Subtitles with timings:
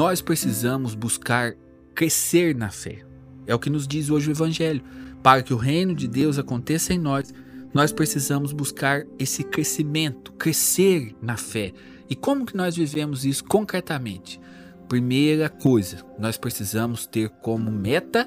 [0.00, 1.54] Nós precisamos buscar
[1.94, 3.04] crescer na fé.
[3.46, 4.82] É o que nos diz hoje o Evangelho.
[5.22, 7.34] Para que o reino de Deus aconteça em nós,
[7.74, 11.74] nós precisamos buscar esse crescimento, crescer na fé.
[12.08, 14.40] E como que nós vivemos isso concretamente?
[14.88, 18.26] Primeira coisa, nós precisamos ter como meta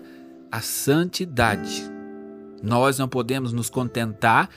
[0.52, 1.90] a santidade.
[2.62, 4.48] Nós não podemos nos contentar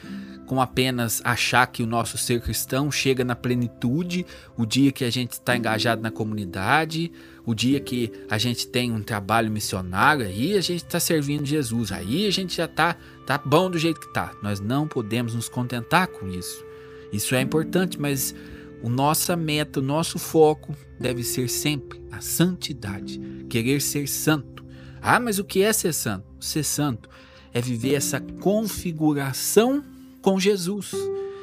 [0.47, 4.25] com apenas achar que o nosso ser cristão chega na plenitude
[4.57, 7.13] o dia que a gente está engajado na comunidade,
[7.45, 11.93] o dia que a gente tem um trabalho missionário, aí a gente está servindo Jesus,
[11.93, 12.97] aí a gente já está
[13.27, 14.33] tá bom do jeito que está.
[14.43, 16.65] Nós não podemos nos contentar com isso.
[17.13, 18.35] Isso é importante, mas
[18.83, 24.65] o nossa meta, o nosso foco deve ser sempre a santidade, querer ser santo.
[25.03, 26.27] Ah, mas o que é ser santo?
[26.41, 27.09] Ser santo
[27.53, 29.83] é viver essa configuração
[30.27, 30.91] com Jesus.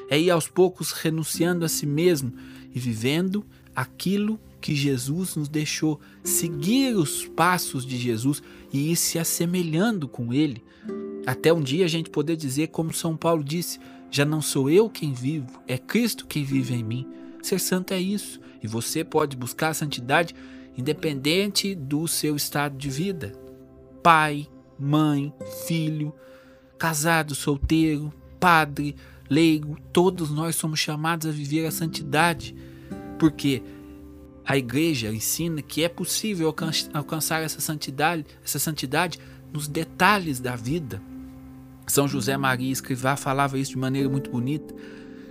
[0.09, 2.33] É ir aos poucos renunciando a si mesmo
[2.75, 9.17] e vivendo aquilo que Jesus nos deixou, seguir os passos de Jesus e ir se
[9.17, 10.61] assemelhando com ele.
[11.25, 13.79] Até um dia a gente poder dizer, como São Paulo disse:
[14.11, 17.07] já não sou eu quem vivo, é Cristo quem vive em mim.
[17.41, 18.41] Ser santo é isso.
[18.61, 20.35] E você pode buscar a santidade
[20.77, 23.31] independente do seu estado de vida.
[24.03, 24.45] Pai,
[24.77, 25.33] mãe,
[25.65, 26.13] filho,
[26.77, 28.11] casado, solteiro,
[28.43, 28.93] padre,
[29.29, 32.53] leigo, todos nós somos chamados a viver a santidade,
[33.17, 33.63] porque
[34.43, 36.53] a igreja ensina que é possível
[36.93, 39.17] alcançar essa santidade, essa santidade
[39.53, 41.01] nos detalhes da vida.
[41.87, 44.75] São José Maria Escrivá falava isso de maneira muito bonita.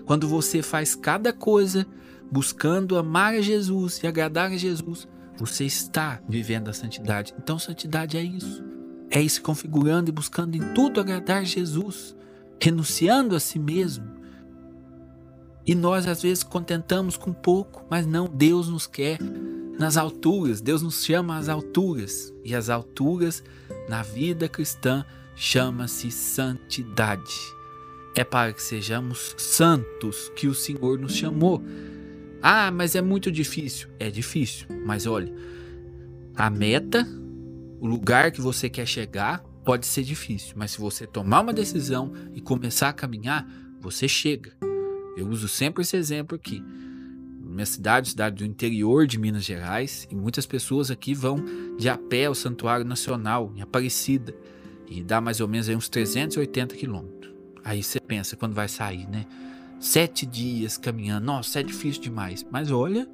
[0.06, 1.86] Quando você faz cada coisa
[2.30, 7.34] buscando amar a Jesus e agradar a Jesus, você está vivendo a santidade.
[7.38, 8.64] Então, santidade é isso.
[9.10, 12.16] É ir se configurando e buscando em tudo agradar Jesus
[12.61, 14.11] renunciando a si mesmo.
[15.64, 19.19] E nós às vezes contentamos com pouco, mas não, Deus nos quer
[19.78, 22.33] nas alturas, Deus nos chama às alturas.
[22.44, 23.43] E as alturas
[23.88, 25.04] na vida cristã
[25.34, 27.34] chama-se santidade.
[28.15, 31.62] É para que sejamos santos que o Senhor nos chamou.
[32.43, 33.88] Ah, mas é muito difícil.
[33.99, 35.32] É difícil, mas olha,
[36.34, 37.06] a meta,
[37.81, 42.12] o lugar que você quer chegar, Pode ser difícil, mas se você tomar uma decisão
[42.34, 43.47] e começar a caminhar,
[43.81, 44.53] você chega.
[45.17, 46.62] Eu uso sempre esse exemplo aqui.
[47.41, 51.37] Minha cidade, cidade do interior de Minas Gerais, e muitas pessoas aqui vão
[51.78, 54.34] de a pé ao Santuário Nacional, em Aparecida,
[54.89, 57.33] e dá mais ou menos uns 380 quilômetros.
[57.65, 59.27] Aí você pensa quando vai sair, né?
[59.79, 62.44] Sete dias caminhando, nossa, é difícil demais.
[62.50, 63.09] Mas olha,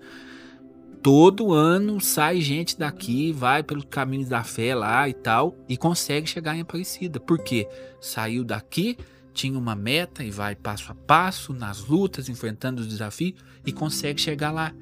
[1.03, 6.27] todo ano sai gente daqui, vai pelo caminho da fé lá e tal, e consegue
[6.27, 7.21] chegar em Aparecida.
[7.21, 7.69] Por quê?
[8.01, 8.97] Saiu daqui,
[9.33, 14.21] tinha uma meta e vai passo a passo nas lutas, enfrentando os desafios e consegue
[14.21, 14.73] chegar lá.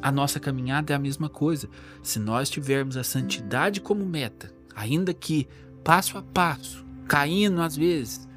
[0.00, 1.68] A nossa caminhada é a mesma coisa.
[2.02, 5.46] Se nós tivermos a santidade como meta, ainda que
[5.84, 8.28] passo a passo, caindo às vezes,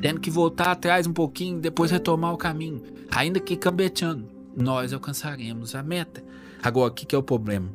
[0.00, 5.74] tendo que voltar atrás um pouquinho, depois retomar o caminho, ainda que cambeteando, nós alcançaremos
[5.74, 6.24] a meta.
[6.62, 7.68] Agora, o que, que é o problema?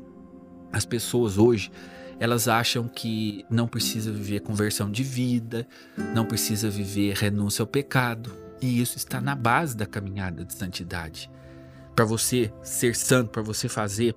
[0.71, 1.71] As pessoas hoje
[2.19, 5.67] elas acham que não precisa viver conversão de vida,
[6.15, 8.31] não precisa viver renúncia ao pecado,
[8.61, 11.29] e isso está na base da caminhada de santidade.
[11.95, 14.15] Para você ser santo, para você fazer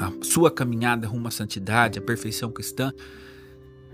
[0.00, 2.92] a sua caminhada rumo à santidade, à perfeição cristã,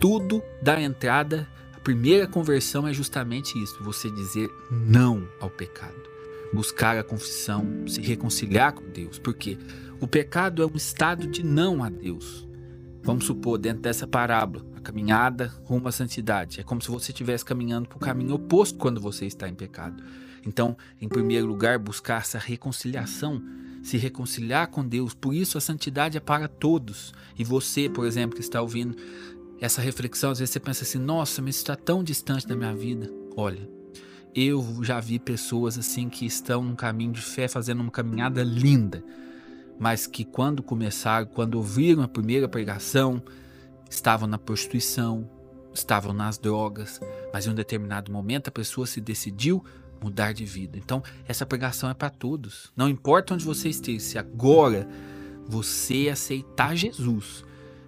[0.01, 6.09] tudo da entrada, a primeira conversão é justamente isso, você dizer não ao pecado,
[6.53, 9.19] buscar a confissão, se reconciliar com Deus.
[9.19, 9.59] Por quê?
[10.01, 12.49] O pecado é um estado de não a Deus.
[13.03, 16.61] Vamos supor, dentro dessa parábola, a caminhada rumo à santidade.
[16.61, 20.03] É como se você estivesse caminhando para o caminho oposto quando você está em pecado.
[20.47, 23.43] Então, em primeiro lugar, buscar essa reconciliação,
[23.83, 25.15] se reconciliar com Deus.
[25.15, 27.13] Por isso, a santidade é para todos.
[27.39, 28.97] E você, por exemplo, que está ouvindo
[29.61, 32.75] essa reflexão, às vezes você pensa assim: nossa, mas isso está tão distante da minha
[32.75, 33.11] vida.
[33.37, 33.69] Olha,
[34.41, 39.03] eu já vi pessoas assim que estão num caminho de fé, fazendo uma caminhada linda
[39.79, 43.23] mas que quando começaram, quando ouviram a primeira pregação,
[43.89, 45.31] estavam na prostituição,
[45.73, 47.01] estavam nas drogas,
[47.33, 49.65] mas em um determinado momento a pessoa se decidiu
[50.03, 50.77] mudar de vida.
[50.77, 52.73] Então, essa pregação é para todos.
[52.77, 54.89] Não importa onde você esteja, se agora
[55.47, 57.45] você aceitar Jesus,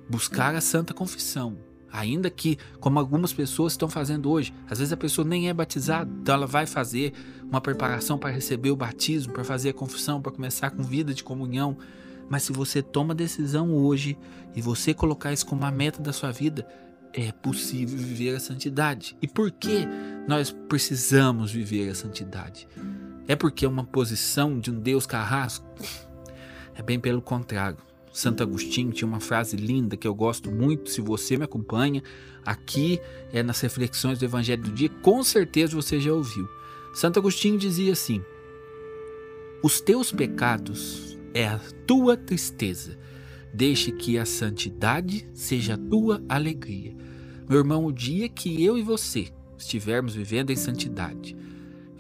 [0.09, 1.59] buscar a santa confissão,
[1.93, 6.11] Ainda que, como algumas pessoas estão fazendo hoje, às vezes a pessoa nem é batizada,
[6.21, 10.33] então ela vai fazer uma preparação para receber o batismo, para fazer a confissão, para
[10.33, 11.77] começar com vida de comunhão.
[12.29, 14.17] Mas se você toma a decisão hoje
[14.55, 16.67] e você colocar isso como a meta da sua vida,
[17.13, 19.17] é possível viver a santidade.
[19.21, 19.85] E por que
[20.29, 22.69] nós precisamos viver a santidade?
[23.27, 25.67] É porque é uma posição de um Deus carrasco?
[26.75, 27.90] É bem pelo contrário.
[28.13, 30.91] Santo Agostinho tinha uma frase linda que eu gosto muito.
[30.91, 32.03] Se você me acompanha
[32.45, 33.01] aqui
[33.33, 36.49] é nas reflexões do Evangelho do Dia, com certeza você já ouviu.
[36.93, 38.23] Santo Agostinho dizia assim:
[39.63, 42.99] Os teus pecados é a tua tristeza.
[43.53, 46.95] Deixe que a santidade seja a tua alegria.
[47.49, 49.29] Meu irmão, o dia que eu e você
[49.59, 51.37] estivermos vivendo em santidade,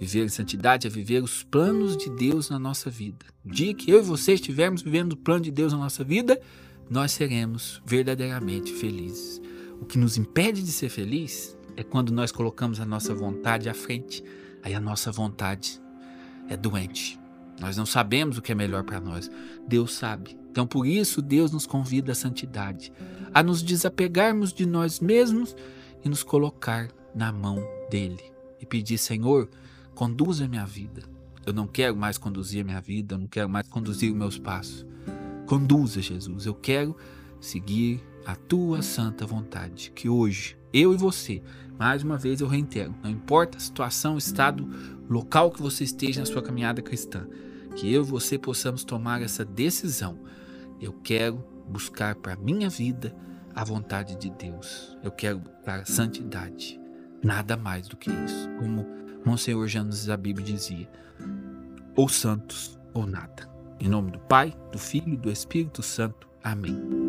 [0.00, 3.26] Viver em santidade é viver os planos de Deus na nossa vida.
[3.44, 6.40] O dia que eu e você estivermos vivendo o plano de Deus na nossa vida,
[6.88, 9.42] nós seremos verdadeiramente felizes.
[9.78, 13.74] O que nos impede de ser feliz é quando nós colocamos a nossa vontade à
[13.74, 14.24] frente.
[14.62, 15.78] Aí a nossa vontade
[16.48, 17.20] é doente.
[17.60, 19.30] Nós não sabemos o que é melhor para nós.
[19.68, 20.34] Deus sabe.
[20.50, 22.90] Então, por isso, Deus nos convida à santidade,
[23.34, 25.54] a nos desapegarmos de nós mesmos
[26.02, 29.46] e nos colocar na mão dele e pedir: Senhor,
[30.00, 31.02] Conduza a minha vida.
[31.44, 34.38] Eu não quero mais conduzir a minha vida, eu não quero mais conduzir os meus
[34.38, 34.86] passos.
[35.46, 36.46] Conduza, Jesus.
[36.46, 36.96] Eu quero
[37.38, 39.92] seguir a tua santa vontade.
[39.94, 41.42] Que hoje, eu e você,
[41.78, 44.66] mais uma vez eu reitero, não importa a situação, estado,
[45.06, 47.28] local que você esteja na sua caminhada cristã,
[47.76, 50.18] que eu e você possamos tomar essa decisão.
[50.80, 53.14] Eu quero buscar para minha vida
[53.54, 54.96] a vontade de Deus.
[55.02, 56.79] Eu quero a santidade.
[57.22, 58.48] Nada mais do que isso.
[58.58, 58.86] Como
[59.24, 60.88] Monsenhor Janos da Bíblia dizia:
[61.96, 63.48] ou santos ou nada.
[63.78, 66.28] Em nome do Pai, do Filho e do Espírito Santo.
[66.42, 66.99] Amém.